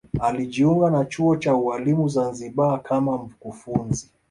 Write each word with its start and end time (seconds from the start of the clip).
alijiunga 0.19 0.89
na 0.89 1.05
chuo 1.05 1.35
cha 1.37 1.55
ualimu 1.55 2.07
zanzibar 2.09 2.83
kama 2.83 3.17
mkufunzi 3.17 4.09